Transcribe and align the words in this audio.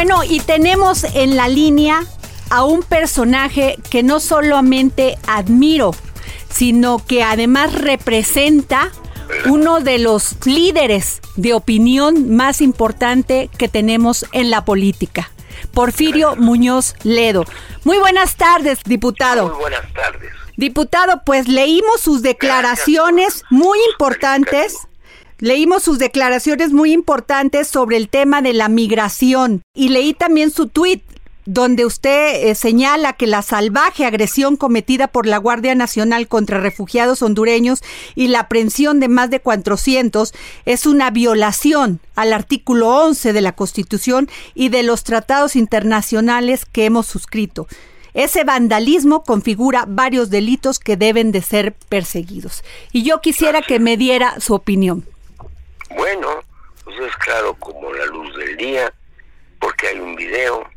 Bueno, 0.00 0.22
y 0.22 0.38
tenemos 0.38 1.02
en 1.02 1.36
la 1.36 1.48
línea 1.48 2.04
a 2.50 2.62
un 2.62 2.84
personaje 2.84 3.76
que 3.90 4.04
no 4.04 4.20
solamente 4.20 5.18
admiro, 5.26 5.92
sino 6.48 7.04
que 7.04 7.24
además 7.24 7.74
representa 7.74 8.92
uno 9.46 9.80
de 9.80 9.98
los 9.98 10.36
líderes 10.46 11.20
de 11.34 11.52
opinión 11.52 12.36
más 12.36 12.60
importante 12.60 13.50
que 13.58 13.66
tenemos 13.66 14.24
en 14.30 14.50
la 14.50 14.64
política. 14.64 15.32
Porfirio 15.74 16.36
Muñoz 16.36 16.94
Ledo. 17.02 17.44
Muy 17.82 17.98
buenas 17.98 18.36
tardes, 18.36 18.78
diputado. 18.84 19.48
Muy 19.48 19.58
buenas 19.58 19.92
tardes. 19.94 20.30
Diputado, 20.56 21.22
pues 21.26 21.48
leímos 21.48 22.00
sus 22.00 22.22
declaraciones 22.22 23.42
muy 23.50 23.80
importantes. 23.90 24.87
Leímos 25.40 25.84
sus 25.84 26.00
declaraciones 26.00 26.72
muy 26.72 26.92
importantes 26.92 27.68
sobre 27.68 27.96
el 27.96 28.08
tema 28.08 28.42
de 28.42 28.52
la 28.52 28.68
migración 28.68 29.62
y 29.72 29.90
leí 29.90 30.12
también 30.12 30.50
su 30.50 30.66
tuit 30.66 31.04
donde 31.46 31.86
usted 31.86 32.48
eh, 32.48 32.56
señala 32.56 33.12
que 33.12 33.28
la 33.28 33.42
salvaje 33.42 34.04
agresión 34.04 34.56
cometida 34.56 35.06
por 35.06 35.26
la 35.26 35.38
Guardia 35.38 35.76
Nacional 35.76 36.26
contra 36.26 36.60
refugiados 36.60 37.22
hondureños 37.22 37.84
y 38.16 38.26
la 38.28 38.40
aprehensión 38.40 38.98
de 38.98 39.06
más 39.06 39.30
de 39.30 39.38
400 39.38 40.34
es 40.66 40.86
una 40.86 41.10
violación 41.10 42.00
al 42.16 42.32
artículo 42.32 42.88
11 42.88 43.32
de 43.32 43.40
la 43.40 43.52
Constitución 43.52 44.28
y 44.56 44.70
de 44.70 44.82
los 44.82 45.04
tratados 45.04 45.54
internacionales 45.54 46.66
que 46.66 46.84
hemos 46.84 47.06
suscrito. 47.06 47.68
Ese 48.12 48.42
vandalismo 48.42 49.22
configura 49.22 49.84
varios 49.86 50.30
delitos 50.30 50.80
que 50.80 50.96
deben 50.96 51.30
de 51.30 51.42
ser 51.42 51.74
perseguidos. 51.88 52.64
Y 52.92 53.04
yo 53.04 53.20
quisiera 53.20 53.62
que 53.62 53.78
me 53.78 53.96
diera 53.96 54.40
su 54.40 54.54
opinión. 54.54 55.06
Bueno, 55.90 56.42
pues 56.84 56.98
es 57.00 57.16
claro 57.16 57.54
como 57.54 57.92
la 57.92 58.04
luz 58.06 58.36
del 58.36 58.56
día, 58.56 58.92
porque 59.60 59.88
hay 59.88 59.98
un 59.98 60.14
video, 60.16 60.68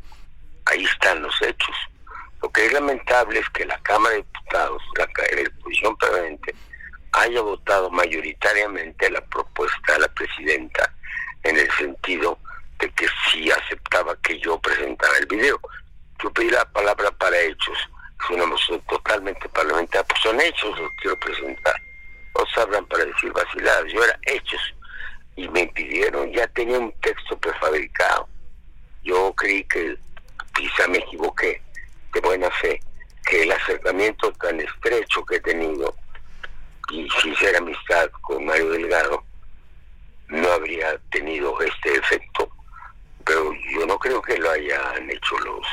ahí 0.66 0.84
están 0.84 1.22
los 1.22 1.34
hechos. 1.42 1.76
Lo 2.40 2.50
que 2.50 2.66
es 2.66 2.72
lamentable 2.72 3.38
es 3.38 3.48
que 3.50 3.64
la 3.66 3.78
Cámara 3.82 4.14
de 4.14 4.22
Diputados, 4.22 4.82
la, 4.96 5.08
la 5.36 5.40
exposición 5.42 5.96
permanente, 5.96 6.54
haya 7.12 7.40
votado 7.42 7.90
mayoritariamente 7.90 9.10
la 9.10 9.20
propuesta 9.26 9.92
de 9.92 9.98
la 10.00 10.08
presidenta 10.08 10.92
en 11.44 11.58
el 11.58 11.70
sentido 11.72 12.38
de 12.78 12.90
que 12.90 13.06
sí 13.30 13.50
aceptaba 13.50 14.16
que 14.22 14.38
yo 14.40 14.58
presentara 14.60 15.18
el 15.18 15.26
video. 15.26 15.60
Yo 16.22 16.32
pedí 16.32 16.50
la 16.50 16.64
palabra 16.64 17.10
para 17.12 17.38
hechos, 17.38 17.78
es 18.24 18.30
una 18.30 18.46
moción 18.46 18.80
totalmente 18.88 19.48
parlamentaria, 19.50 20.06
pues 20.06 20.20
son 20.22 20.40
hechos 20.40 20.78
los 20.78 20.90
quiero 21.00 21.18
presentar. 21.20 21.74
No 22.36 22.46
sabrán 22.54 22.86
para 22.86 23.04
decir 23.04 23.30
vaciladas, 23.32 23.92
yo 23.92 24.02
era 24.02 24.18
hechos 24.22 24.60
y 25.36 25.48
me 25.48 25.66
pidieron, 25.68 26.30
ya 26.32 26.46
tenía 26.48 26.78
un 26.78 26.92
texto 27.00 27.36
prefabricado. 27.38 28.28
Yo 29.02 29.32
creí 29.34 29.64
que 29.64 29.96
quizá 30.54 30.86
me 30.88 30.98
equivoqué, 30.98 31.60
de 32.12 32.20
buena 32.20 32.50
fe, 32.50 32.80
que 33.26 33.42
el 33.42 33.52
acercamiento 33.52 34.32
tan 34.32 34.60
estrecho 34.60 35.24
que 35.24 35.36
he 35.36 35.40
tenido 35.40 35.94
y 36.90 37.08
sincera 37.22 37.58
amistad 37.58 38.10
con 38.22 38.44
Mario 38.44 38.70
Delgado 38.70 39.24
no 40.28 40.50
habría 40.52 40.98
tenido 41.10 41.58
este 41.60 41.96
efecto. 41.96 42.50
Pero 43.24 43.52
yo 43.72 43.86
no 43.86 43.98
creo 43.98 44.20
que 44.20 44.36
lo 44.36 44.50
hayan 44.50 45.10
hecho 45.10 45.38
los 45.38 45.66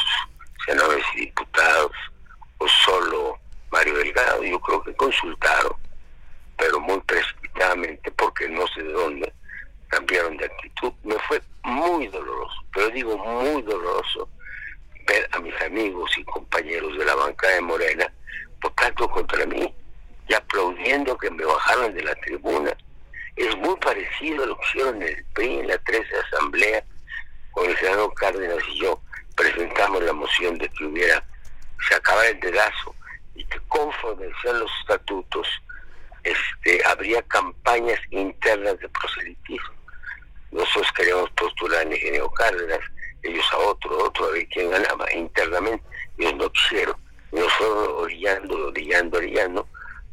senadores 0.65 1.03
y 1.15 1.21
diputados 1.21 1.91
o 2.59 2.67
solo 2.67 3.39
Mario 3.71 3.95
Delgado. 3.95 4.43
Yo 4.43 4.59
creo 4.59 4.83
que 4.83 4.93
consultaron, 4.95 5.73
pero 6.57 6.79
muy 6.79 6.99
precipitadamente 7.01 8.11
porque 8.11 8.47
no 8.47 8.65
sé 8.67 8.83
de 8.83 8.93
dónde 8.93 9.33
cambiaron 9.89 10.37
de 10.37 10.45
actitud. 10.45 10.93
Me 11.03 11.15
fue 11.27 11.41
muy 11.63 12.07
doloroso, 12.07 12.55
pero 12.73 12.89
digo 12.89 13.17
muy 13.17 13.61
doloroso 13.63 14.29
ver 15.07 15.27
a 15.31 15.39
mis 15.39 15.59
amigos 15.61 16.09
y 16.17 16.23
compañeros 16.23 16.97
de 16.97 17.05
la 17.05 17.15
banca 17.15 17.47
de 17.49 17.61
Morena 17.61 18.11
votando 18.61 19.09
contra 19.09 19.45
mí 19.45 19.73
y 20.27 20.33
aplaudiendo 20.33 21.17
que 21.17 21.29
me 21.31 21.43
bajaran 21.43 21.93
de 21.93 22.03
la 22.03 22.15
tribuna. 22.15 22.75
Es 23.35 23.55
muy 23.57 23.75
parecido 23.77 24.43
a 24.43 24.47
lo 24.47 24.57
que 24.57 24.67
hicieron 24.67 25.01
en 25.01 25.07
el 25.09 25.25
PRI 25.33 25.59
en 25.59 25.67
la 25.67 25.77
13 25.79 26.07
Asamblea, 26.17 26.83
con 27.51 27.69
el 27.69 27.77
senador 27.77 28.13
Cárdenas 28.13 28.63
y 28.69 28.79
yo 28.81 29.01
presentamos 29.35 30.03
la 30.03 30.13
moción 30.13 30.57
de 30.57 30.67
que 30.69 30.85
hubiera, 30.85 31.23
se 31.87 31.95
acabara 31.95 32.27
el 32.27 32.39
dedazo 32.39 32.93
y 33.35 33.45
que 33.45 33.59
conforme 33.69 34.27
sean 34.41 34.59
los 34.59 34.71
estatutos, 34.81 35.47
este, 36.23 36.81
habría 36.85 37.21
campañas 37.23 37.99
internas 38.11 38.77
de 38.79 38.89
proselitismo. 38.89 39.78
Nosotros 40.51 40.91
queríamos 40.95 41.29
postular 41.31 41.85
a 41.85 41.95
ingeniero 41.95 42.29
Cárdenas, 42.31 42.79
ellos 43.23 43.45
a 43.51 43.57
otro, 43.57 44.05
otro, 44.05 44.25
a 44.25 44.31
ver 44.31 44.47
quién 44.47 44.71
ganaba 44.71 45.11
internamente. 45.13 45.83
Ellos 46.17 46.35
no 46.35 46.49
quisieron. 46.51 46.95
Nos 47.31 47.53
fueron 47.53 48.03
orillando, 48.03 48.67
orillando, 48.67 49.17
orillando, 49.17 49.67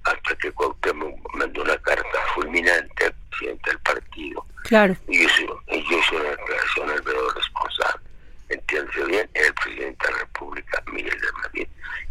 hasta 0.05 0.35
que 0.37 0.53
Cuauhtémoc 0.53 1.35
mandó 1.35 1.63
una 1.63 1.79
carta 1.79 2.19
fulminante 2.35 3.07
al 3.07 3.15
presidente 3.31 3.71
del 3.71 3.79
partido. 3.81 4.47
Claro. 4.65 4.97
Y 5.09 5.27
yo, 5.27 5.61
y 5.69 5.83
yo 5.91 5.99
hice 5.99 6.17
una 6.17 6.31
declaración 6.31 6.91
al 6.91 7.03
verdadero 7.03 7.31
responsable. 7.31 8.07
Entiéndase 8.49 9.05
bien, 9.05 9.31
era 9.35 9.47
el 9.47 9.55
presidente 9.55 10.07
de 10.07 10.13
la 10.13 10.19
República, 10.19 10.83
Miguel 10.93 11.21
de 11.21 11.33
Madrid. 11.43 11.69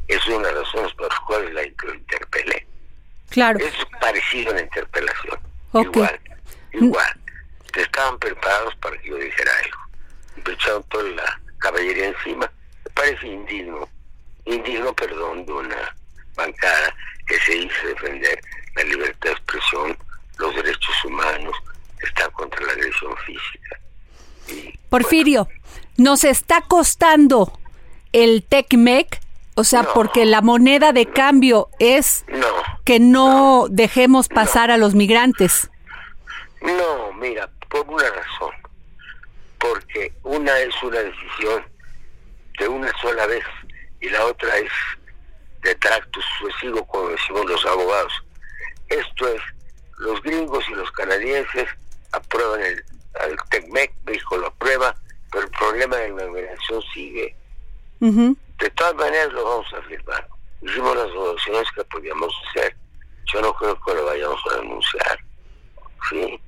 Esa 0.08 0.20
es 0.20 0.28
una 0.28 0.48
de 0.48 0.54
las 0.54 0.64
razones 0.66 0.94
por 0.94 1.10
las 1.10 1.20
cuales 1.22 1.54
la 1.54 1.66
interpelé. 1.66 2.68
Claro. 3.30 3.60
Es 3.60 3.74
parecido 4.00 4.52
a 4.52 4.56
la 4.56 4.62
interpelación. 4.62 5.40
Igual, 5.74 6.20
igual. 6.74 7.20
Estaban 7.76 8.18
preparados 8.20 8.76
para 8.78 8.98
que 9.00 9.10
yo 9.10 9.18
dijera 9.18 9.52
algo. 9.64 9.78
Me 10.46 10.54
echaron 10.54 10.84
toda 10.84 11.04
la 11.04 11.42
caballería 11.60 12.08
encima. 12.08 12.52
Me 12.84 12.92
parece 12.92 13.28
indigno, 13.28 13.88
indigno, 14.46 14.94
perdón, 14.94 15.46
de 15.46 15.54
una 15.54 15.96
bancada 16.36 16.96
que 17.28 17.40
se 17.40 17.56
hizo 17.58 17.88
defender 17.88 18.40
la 18.76 18.84
libertad 18.84 19.30
de 19.30 19.32
expresión, 19.32 19.98
los 20.38 20.56
derechos 20.56 21.06
humanos, 21.06 21.56
está 22.02 22.30
contra 22.32 22.62
la 22.66 22.74
agresión 22.74 23.16
física. 23.26 23.80
Y, 24.48 24.78
Porfirio, 24.90 25.48
nos 25.98 26.24
está 26.24 26.62
costando 26.62 27.58
el 28.12 28.44
TECMEC, 28.44 29.20
o 29.56 29.64
sea, 29.64 29.84
No. 29.84 29.94
porque 29.94 30.26
la 30.26 30.42
moneda 30.42 30.92
de 30.92 31.06
cambio 31.08 31.70
es 31.80 32.26
no, 32.28 32.48
que 32.84 33.00
no 33.00 33.68
dejemos 33.70 34.28
pasar 34.28 34.70
a 34.72 34.78
los 34.78 34.94
migrantes. 34.94 35.70
No, 36.62 37.14
mira, 37.14 37.50
por 37.70 37.88
una 37.88 38.10
razón. 38.10 38.52
Porque 39.60 40.14
una 40.24 40.58
es 40.60 40.84
una 40.84 41.00
decisión 41.00 41.66
de 42.60 42.68
una 42.68 42.92
sola 43.00 43.26
vez 43.28 43.44
y 44.00 44.10
la 44.10 44.26
otra 44.26 44.58
es 44.58 44.72
de 45.64 45.76
tracto 45.76 46.20
sucesivo, 46.40 46.86
como 46.88 47.10
decimos 47.10 47.46
los 47.46 47.66
abogados. 47.66 48.14
Esto 48.90 49.28
es, 49.28 49.42
los 49.98 50.22
gringos 50.22 50.64
y 50.70 50.76
los 50.76 50.92
canadienses 50.92 51.68
aprueban 52.12 52.62
el, 52.62 52.84
el 53.28 53.38
TECMEC, 53.50 53.94
México 54.06 54.38
lo 54.38 54.48
aprueba, 54.48 54.96
pero 55.32 55.46
el 55.46 55.52
problema 55.52 55.96
de 55.98 56.10
la 56.10 56.28
migración 56.28 56.82
sigue. 56.94 57.36
De 58.00 58.70
todas 58.76 58.96
maneras 58.96 59.34
lo 59.34 59.44
vamos 59.44 59.74
a 59.74 59.82
firmar. 59.84 60.28
Hicimos 60.62 60.96
las 60.96 61.12
votaciones 61.14 61.68
que 61.76 61.84
podíamos 61.86 62.34
hacer. 62.50 62.76
Yo 63.34 63.42
no 63.42 63.54
creo 63.56 63.80
que 63.82 63.94
lo 63.94 64.06
vayamos 64.06 64.40
a 64.52 64.58
denunciar. 64.58 65.20
¿sí? 66.10 66.40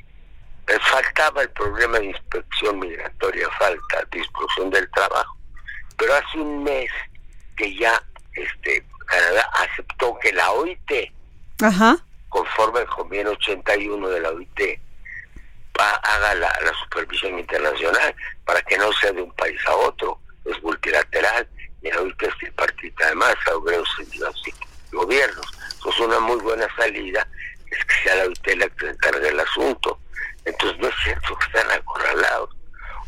Eh, 0.68 0.78
Faltaba 0.81 1.44
el 1.44 1.50
problema 1.52 2.00
de 2.00 2.08
inspección 2.08 2.80
migratoria, 2.80 3.50
falta 3.58 4.04
disposición 4.12 4.69
del 4.69 4.90
trabajo. 4.92 5.38
Pero 5.98 6.14
hace 6.14 6.40
un 6.40 6.64
mes 6.64 6.92
que 7.56 7.74
ya 7.75 8.02
este 8.34 8.86
Canadá 9.06 9.50
aceptó 9.54 10.18
que 10.19 10.34
la 10.34 10.52
OIT, 10.52 11.14
Ajá. 11.64 11.98
conforme 12.30 12.81
al 12.81 12.88
convenio 12.88 13.31
81 13.31 14.10
de 14.10 14.19
la 14.19 14.30
OIT, 14.31 14.80
va, 15.80 15.92
haga 15.92 16.36
la, 16.36 16.60
la 16.62 16.74
supervisión 16.84 17.40
internacional 17.40 18.14
para 18.46 18.62
que 18.64 18.78
no 18.78 18.92
sea 18.94 19.12
de 19.14 19.22
un 19.22 19.31
país 19.34 19.60
a 19.66 19.75
otro, 19.75 20.19
es 20.46 20.62
multilateral 20.62 21.48
y 21.81 21.90
la 21.90 22.02
OIT 22.02 22.22
es 22.24 22.38
tripartita 22.38 23.06
además, 23.06 23.36
a 23.50 23.56
obreros 23.56 23.90
y 24.00 24.96
gobiernos. 24.96 25.46
Es 25.90 26.00
una 26.00 26.19
muy 26.19 26.38
buena 26.42 26.68
salida, 26.75 27.25
es 27.72 27.86
que 27.86 27.94
sea 28.04 28.16
la 28.16 28.24
OIT 28.25 28.48
la 28.58 28.68
que 28.69 28.86
se 28.86 28.92
encargue 28.92 29.19
del 29.22 29.40
asunto. 29.40 30.00
Entonces 30.48 30.94
cierto 31.04 31.36
que 31.36 31.46
están 31.46 31.72
acorralados. 31.72 32.56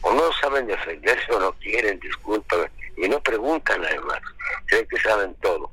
O 0.02 0.14
no 0.14 0.32
saben 0.34 0.68
defenderse 0.68 1.34
o 1.34 1.40
no 1.40 1.54
quieren, 1.54 2.00
discúlpame. 2.00 2.70
Y 2.98 3.08
no 3.08 3.22
preguntan 3.22 3.84
además. 3.86 4.20
Creen 4.68 4.88
que 4.88 5.00
saben 5.00 5.34
todo. 5.36 5.72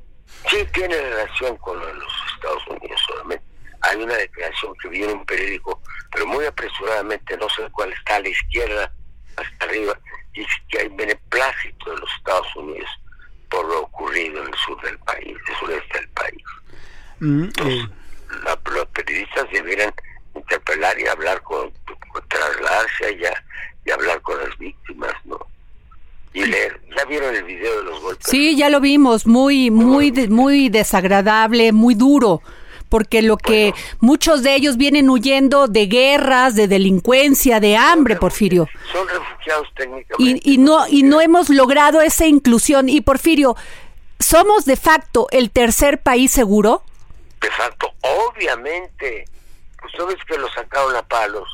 Sí 0.49 0.65
tiene 0.73 0.97
relación 0.97 1.57
con 1.59 1.79
los 1.79 2.13
Estados 2.35 2.67
Unidos 2.69 3.01
solamente. 3.07 3.45
Hay 3.83 4.03
una 4.03 4.15
declaración 4.15 4.75
que 4.83 4.89
viene 4.89 5.13
en 5.13 5.19
un 5.19 5.27
periódico, 5.27 5.81
pero 6.13 6.27
muy 6.27 6.45
apresuradamente, 6.45 7.37
no 7.37 7.49
sé 7.51 7.69
cuál 7.73 7.93
está 7.93 8.17
a 8.17 8.21
la 8.21 8.29
izquierda, 8.29 8.93
hasta 9.37 9.65
arriba, 9.67 9.99
dice 10.33 10.51
que 10.69 10.79
hay 10.79 10.89
beneplácito 10.89 11.91
de 11.91 11.99
los 11.99 12.11
Estados 12.17 12.57
Unidos 12.57 12.89
por 13.49 13.67
lo 13.67 13.83
ocurrido 13.83 14.43
en 14.43 14.49
el 14.49 14.59
sur 14.59 14.81
del 14.83 14.99
país, 15.01 15.37
el 15.49 15.57
sureste 15.57 15.99
del 15.99 16.09
país. 16.11 16.45
Mm, 17.21 17.45
eh. 17.45 17.89
los 18.73 18.87
periodistas 18.89 19.51
debieran 19.53 19.93
interpelar 20.37 20.99
y 21.01 21.07
hablar 21.07 21.43
con, 21.43 21.73
trasladarse 22.29 23.07
allá 23.07 23.45
y 23.85 23.91
hablar 23.91 24.21
con 24.23 24.39
las 24.39 24.57
víctimas, 24.59 25.13
¿no? 25.25 25.39
Y 26.33 26.45
leer, 26.45 26.81
¿ya 26.95 27.05
vieron 27.07 27.35
el 27.35 27.45
video 27.45 27.79
de 27.79 27.85
los 27.85 28.01
golpes? 28.01 28.27
Sí, 28.29 28.57
ya 28.57 28.69
lo 28.69 28.81
vimos, 28.81 29.27
muy, 29.27 29.71
muy, 29.71 30.13
muy 30.29 30.69
desagradable, 30.69 31.73
muy 31.73 31.95
duro 31.95 32.43
porque 32.89 33.23
lo 33.23 33.37
que 33.37 33.75
muchos 34.01 34.43
de 34.43 34.55
ellos 34.55 34.77
vienen 34.77 35.11
huyendo 35.11 35.67
de 35.67 35.87
guerras, 35.87 36.55
de 36.55 36.69
delincuencia, 36.69 37.61
de 37.61 37.77
hambre, 37.77 38.17
Porfirio. 38.17 38.69
Son 38.93 39.09
refugiados 39.09 39.69
técnicamente. 39.75 40.41
Y, 40.45 40.55
y 40.55 40.59
no 40.59 40.87
y 40.87 41.03
no 41.03 41.21
hemos 41.21 41.49
logrado 41.49 42.01
esa 42.01 42.27
inclusión. 42.27 42.89
Y 42.89 43.01
Porfirio, 43.01 43.57
¿somos 44.19 44.65
de 44.65 44.77
facto 44.77 45.27
el 45.31 45.51
tercer 45.51 46.01
país 46.01 46.31
seguro? 46.31 46.83
De 47.41 47.51
facto, 47.51 47.93
obviamente. 48.03 49.25
Pues 49.87 49.99
sabes 49.99 50.25
que 50.25 50.37
los 50.37 50.53
sacaron 50.53 50.97
a 50.97 51.03
palos 51.03 51.49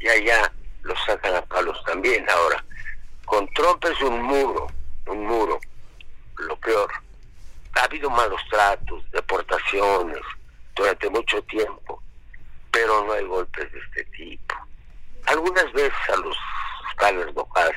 y 0.00 0.08
allá 0.08 0.50
los 0.84 0.98
sacan 1.04 1.34
a 1.34 1.44
palos 1.44 1.78
también. 1.84 2.24
Ahora, 2.30 2.64
con 3.26 3.46
Trump 3.52 3.84
es 3.84 4.00
un 4.00 4.22
muro, 4.22 4.68
un 5.06 5.26
muro, 5.26 5.60
lo 6.38 6.56
peor. 6.60 6.90
Ha 7.74 7.84
habido 7.84 8.08
malos 8.08 8.40
tratos, 8.48 9.04
deportaciones, 9.10 10.22
durante 10.74 11.10
mucho 11.10 11.42
tiempo, 11.42 12.02
pero 12.72 13.04
no 13.04 13.12
hay 13.12 13.24
golpes 13.26 13.70
de 13.70 13.78
este 13.78 14.04
tipo. 14.16 14.54
Algunas 15.26 15.70
veces 15.74 16.08
a 16.10 16.16
los 16.16 16.38
tales 16.98 17.34
locales 17.34 17.76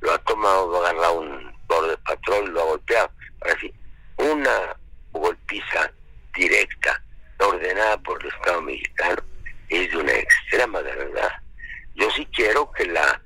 lo 0.00 0.12
ha 0.12 0.18
tomado, 0.20 0.70
lo 0.70 0.78
ha 0.82 0.88
agarrado 0.88 1.20
un 1.20 1.54
borde 1.68 1.90
de 1.90 1.98
patrón, 1.98 2.54
lo 2.54 2.62
ha 2.62 2.64
golpeado. 2.64 3.10
Ahora 3.42 3.60
sí, 3.60 3.74
una 4.16 4.76
golpiza 5.12 5.92
directa, 6.32 7.02
ordenada 7.46 7.96
por 7.98 8.22
el 8.22 8.28
Estado 8.28 8.62
mexicano, 8.62 9.22
es 9.68 9.90
de 9.90 9.96
una 9.96 10.12
extrema 10.12 10.80
verdad. 10.80 11.32
Yo 11.94 12.10
sí 12.10 12.26
quiero 12.32 12.70
que 12.72 12.86
la 12.86 13.20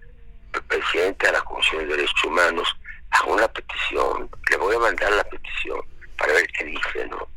presidenta 0.69 1.27
de 1.27 1.33
la 1.33 1.43
Comisión 1.43 1.89
de 1.89 1.97
Derechos 1.97 2.25
Humanos 2.25 2.77
haga 3.11 3.27
una 3.27 3.49
petición, 3.49 4.31
le 4.51 4.57
voy 4.57 4.77
a 4.77 4.81
mandar 4.81 5.13
la 5.13 5.25
petición 5.25 5.81
para 6.17 6.33
ver 6.33 6.47
qué 6.49 6.65
dice, 6.65 7.07
¿no? 7.09 7.29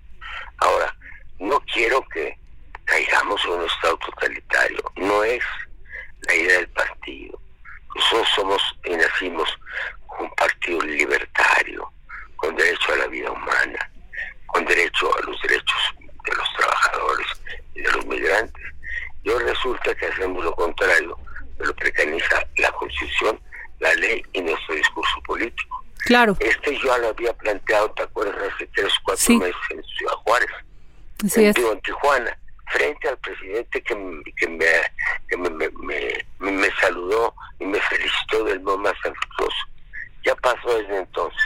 Ahora, 0.57 0.95
no 1.39 1.59
quiero 1.61 2.01
que 2.09 2.37
caigamos 2.85 3.43
en 3.45 3.51
un 3.51 3.65
estado 3.65 3.97
totalitario. 3.97 4.83
No 4.95 5.23
es 5.23 5.43
la 6.21 6.35
idea 6.35 6.57
del 6.57 6.69
partido. 6.69 7.39
Nosotros 7.95 8.29
somos 8.35 8.61
y 8.85 8.95
nacimos 8.95 9.49
un 10.19 10.29
partido 10.35 10.81
libertario, 10.81 11.91
con 12.35 12.55
derecho 12.55 12.93
a 12.93 12.97
la 12.97 13.07
vida 13.07 13.31
humana, 13.31 13.91
con 14.47 14.65
derecho 14.65 15.11
a 15.17 15.21
los 15.21 15.41
derechos 15.41 15.95
de 16.25 16.35
los 16.35 16.53
trabajadores 16.57 17.27
y 17.75 17.81
de 17.81 17.91
los 17.91 18.05
migrantes. 18.05 18.63
Y 19.23 19.29
hoy 19.29 19.43
resulta 19.63 19.95
que 19.95 20.05
hacemos 20.07 20.43
lo 20.43 20.53
contrario 20.55 21.17
de 21.57 21.65
lo 21.65 21.75
preconiza 21.75 22.45
la 22.57 22.71
Constitución, 22.73 23.39
la 23.79 23.93
ley 23.95 24.23
y 24.33 24.41
nuestro 24.41 24.75
discurso 24.75 25.21
político. 25.25 25.83
Claro. 26.05 26.35
Este 26.39 26.77
yo 26.79 26.97
lo 26.97 27.09
había 27.09 27.33
planteado, 27.33 27.91
¿te 27.91 28.03
acuerdas? 28.03 28.53
Hace 28.53 28.67
tres, 28.75 28.93
cuatro 29.03 29.35
meses 29.35 29.55
en 29.69 29.83
Ciudad 29.83 30.13
Juárez 30.25 30.49
en, 31.35 31.81
Tijuana, 31.81 32.37
frente 32.67 33.07
al 33.07 33.17
presidente 33.19 33.81
que, 33.81 33.95
que, 34.35 34.47
me, 34.47 34.65
que 35.29 35.37
me, 35.37 35.49
me, 35.49 36.51
me, 36.51 36.71
saludó 36.81 37.33
y 37.59 37.65
me 37.65 37.79
felicitó 37.79 38.43
del 38.43 38.59
modo 38.59 38.79
más 38.79 38.93
afectuoso. 38.93 39.55
Ya 40.25 40.35
pasó 40.35 40.77
desde 40.77 40.97
entonces. 40.97 41.41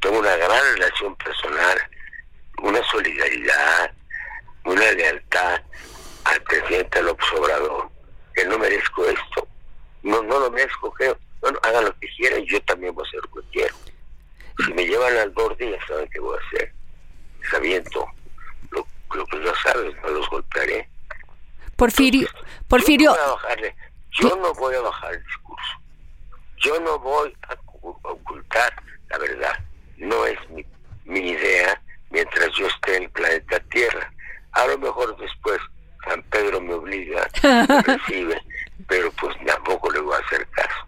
Tengo 0.00 0.18
una 0.18 0.36
gran 0.36 0.74
relación 0.74 1.16
personal, 1.16 1.78
una 2.62 2.82
solidaridad, 2.90 3.92
una 4.64 4.92
lealtad 4.92 5.62
al 6.24 6.42
presidente 6.42 7.02
López 7.02 7.26
Obrador, 7.36 7.90
que 8.34 8.44
no 8.44 8.58
merezco 8.58 9.04
esto. 9.06 9.48
No, 10.02 10.22
no 10.22 10.40
lo 10.40 10.50
merezco, 10.50 10.90
creo. 10.92 11.18
Bueno, 11.40 11.58
hagan 11.62 11.84
lo 11.84 11.98
que 11.98 12.08
quieran, 12.16 12.44
yo 12.44 12.60
también 12.62 12.94
voy 12.94 13.04
a 13.04 13.08
hacer 13.08 13.20
lo 13.22 13.40
que 13.40 13.48
quiero. 13.50 13.74
Si 14.64 14.72
me 14.74 14.86
llevan 14.86 15.16
al 15.16 15.30
borde, 15.30 15.70
ya 15.70 15.86
saben 15.86 16.08
qué 16.10 16.20
voy 16.20 16.36
a 16.36 16.46
hacer. 16.46 16.72
Sabiendo 17.50 18.06
lo 19.14 19.26
que 19.26 19.44
ya 19.44 19.54
sabes, 19.62 19.94
no 20.02 20.08
los 20.10 20.28
golpearé. 20.30 20.88
Porfirio, 21.76 22.28
Porfirio. 22.68 23.16
Yo 24.12 24.36
no 24.36 24.52
voy 24.54 24.74
a 24.74 24.80
bajar, 24.80 25.14
el 25.14 25.24
discurso. 25.24 25.80
Yo 26.58 26.78
no 26.80 26.98
voy 26.98 27.34
a 27.48 27.56
ocultar 28.02 28.74
la 29.08 29.18
verdad. 29.18 29.58
No 29.96 30.26
es 30.26 30.38
mi, 30.50 30.64
mi 31.04 31.30
idea 31.30 31.80
mientras 32.10 32.50
yo 32.56 32.66
esté 32.66 32.96
en 32.96 33.04
el 33.04 33.10
planeta 33.10 33.60
Tierra. 33.70 34.12
A 34.52 34.66
lo 34.66 34.78
mejor 34.78 35.16
obliga, 36.90 37.28
recibe, 37.82 38.42
pero 38.88 39.10
pues 39.12 39.36
tampoco 39.46 39.90
le 39.90 40.00
voy 40.00 40.14
a 40.14 40.26
hacer 40.26 40.46
caso. 40.48 40.86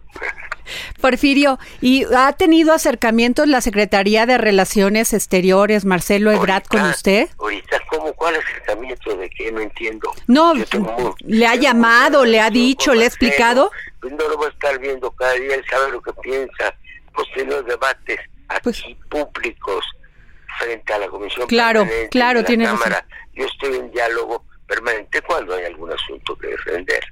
Porfirio, 1.01 1.59
¿y 1.81 2.05
ha 2.15 2.31
tenido 2.33 2.73
acercamientos 2.73 3.47
la 3.47 3.59
Secretaría 3.59 4.25
de 4.25 4.37
Relaciones 4.37 5.13
Exteriores, 5.13 5.83
Marcelo 5.83 6.31
Ebrard, 6.31 6.63
con 6.63 6.81
usted? 6.83 7.27
Ahorita, 7.37 7.81
¿cómo? 7.89 8.13
¿Cuál 8.13 8.35
acercamiento? 8.37 9.15
¿De 9.17 9.29
qué? 9.29 9.51
No 9.51 9.59
entiendo. 9.59 10.13
No, 10.27 10.53
le 11.19 11.47
ha 11.47 11.55
llamado, 11.55 12.23
le 12.23 12.39
ha 12.39 12.49
dicho, 12.49 12.93
le 12.93 13.03
ha 13.03 13.07
explicado. 13.07 13.71
Pues 13.99 14.13
no 14.13 14.27
lo 14.29 14.37
va 14.37 14.47
a 14.47 14.49
estar 14.49 14.79
viendo 14.79 15.11
cada 15.11 15.33
día, 15.33 15.55
él 15.55 15.65
sabe 15.69 15.91
lo 15.91 16.01
que 16.01 16.13
piensa. 16.13 16.73
Pues 17.13 17.27
los 17.45 17.65
debates 17.65 18.19
pues 18.61 18.79
aquí 18.79 18.97
públicos 19.09 19.85
frente 20.59 20.93
a 20.93 20.99
la 20.99 21.07
Comisión 21.07 21.47
claro, 21.47 21.87
claro, 22.11 22.39
de 22.39 22.43
la 22.43 22.47
tiene 22.47 22.65
Cámara. 22.65 23.05
Yo 23.33 23.45
estoy 23.45 23.75
en 23.75 23.91
diálogo 23.91 24.45
permanente 24.67 25.21
cuando 25.21 25.55
hay 25.55 25.65
algún 25.65 25.91
asunto 25.91 26.35
que 26.37 26.47
defender, 26.47 27.03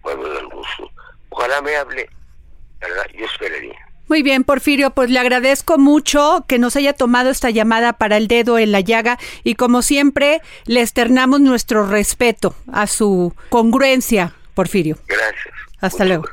cuando 0.00 0.30
hay 0.30 0.38
algún 0.38 0.64
Ojalá 1.30 1.60
me 1.62 1.76
hable 1.76 2.08
yo 3.16 3.24
esperaría. 3.26 3.76
Muy 4.08 4.22
bien, 4.22 4.42
Porfirio, 4.44 4.90
pues 4.90 5.10
le 5.10 5.18
agradezco 5.18 5.76
mucho 5.76 6.44
que 6.48 6.58
nos 6.58 6.76
haya 6.76 6.94
tomado 6.94 7.28
esta 7.28 7.50
llamada 7.50 7.92
para 7.92 8.16
el 8.16 8.26
dedo 8.26 8.58
en 8.58 8.72
la 8.72 8.80
llaga 8.80 9.18
y 9.44 9.54
como 9.54 9.82
siempre 9.82 10.40
le 10.64 10.80
externamos 10.80 11.40
nuestro 11.40 11.86
respeto 11.86 12.54
a 12.72 12.86
su 12.86 13.34
congruencia, 13.50 14.34
Porfirio. 14.54 14.96
Gracias. 15.06 15.54
Hasta 15.80 16.04
luego. 16.06 16.24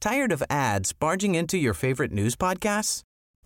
Tired 0.00 0.32
of 0.32 0.42
ads 0.48 0.92
barging 0.92 1.34
into 1.34 1.56
your 1.56 1.74
favorite 1.74 2.12
news 2.12 2.36
podcasts? 2.36 3.07